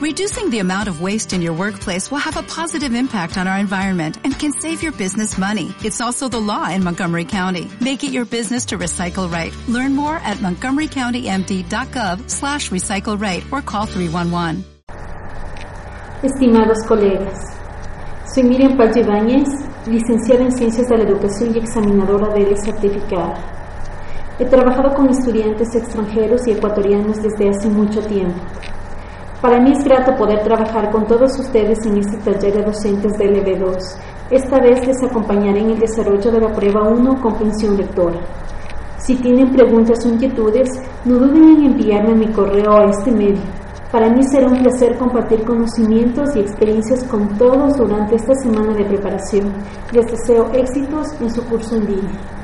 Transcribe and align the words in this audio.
Reducing 0.00 0.48
the 0.48 0.60
amount 0.60 0.88
of 0.88 1.02
waste 1.02 1.34
in 1.34 1.42
your 1.42 1.52
workplace 1.52 2.10
will 2.10 2.24
have 2.24 2.38
a 2.38 2.42
positive 2.42 2.94
impact 2.94 3.36
on 3.36 3.46
our 3.46 3.58
environment 3.58 4.16
and 4.24 4.32
can 4.32 4.50
save 4.50 4.82
your 4.82 4.92
business 4.92 5.36
money. 5.36 5.74
It's 5.84 6.00
also 6.00 6.26
the 6.26 6.40
law 6.40 6.70
in 6.70 6.82
Montgomery 6.82 7.26
County. 7.26 7.70
Make 7.82 8.02
it 8.02 8.10
your 8.10 8.24
business 8.24 8.64
to 8.72 8.78
recycle 8.78 9.30
right. 9.30 9.54
Learn 9.68 9.94
more 9.94 10.16
at 10.16 10.38
montgomerycountymd.gov 10.38 12.30
slash 12.30 12.70
recycle 12.70 13.20
right 13.20 13.44
or 13.52 13.60
call 13.60 13.84
311. 13.84 14.64
Estimados 16.22 16.78
colegas, 16.88 17.38
soy 18.34 18.44
Miriam 18.44 18.78
Paz 18.78 18.96
Ibáñez, 18.96 19.48
licenciada 19.86 20.44
en 20.44 20.52
Ciencias 20.52 20.88
de 20.88 20.96
la 20.96 21.04
Educación 21.04 21.54
y 21.54 21.58
examinadora 21.58 22.32
de 22.32 22.56
certificada. 22.56 23.34
He 24.38 24.46
trabajado 24.46 24.94
con 24.94 25.10
estudiantes 25.10 25.74
extranjeros 25.74 26.46
y 26.46 26.52
ecuatorianos 26.52 27.22
desde 27.22 27.50
hace 27.50 27.68
mucho 27.68 28.00
tiempo. 28.00 28.40
Para 29.40 29.58
mí 29.58 29.72
es 29.72 29.82
grato 29.82 30.14
poder 30.16 30.42
trabajar 30.42 30.90
con 30.90 31.06
todos 31.06 31.38
ustedes 31.38 31.78
en 31.86 31.96
este 31.96 32.18
taller 32.18 32.58
de 32.58 32.62
docentes 32.62 33.16
del 33.16 33.42
EB2. 33.42 33.74
Esta 34.30 34.60
vez 34.60 34.86
les 34.86 35.02
acompañaré 35.02 35.60
en 35.60 35.70
el 35.70 35.78
desarrollo 35.78 36.30
de 36.30 36.40
la 36.40 36.52
prueba 36.52 36.82
1 36.82 37.22
comprensión 37.22 37.74
lectora. 37.78 38.18
Si 38.98 39.16
tienen 39.16 39.50
preguntas 39.50 40.04
o 40.04 40.10
inquietudes, 40.10 40.68
no 41.06 41.16
duden 41.16 41.56
en 41.56 41.64
enviarme 41.72 42.14
mi 42.16 42.28
correo 42.32 42.76
a 42.76 42.90
este 42.90 43.10
medio. 43.10 43.40
Para 43.90 44.10
mí 44.10 44.22
será 44.24 44.46
un 44.46 44.58
placer 44.58 44.98
compartir 44.98 45.42
conocimientos 45.42 46.36
y 46.36 46.40
experiencias 46.40 47.02
con 47.04 47.26
todos 47.38 47.78
durante 47.78 48.16
esta 48.16 48.34
semana 48.34 48.74
de 48.74 48.84
preparación. 48.84 49.54
Les 49.92 50.06
deseo 50.06 50.50
éxitos 50.52 51.18
en 51.18 51.30
su 51.30 51.42
curso 51.46 51.76
en 51.76 51.86
línea. 51.86 52.39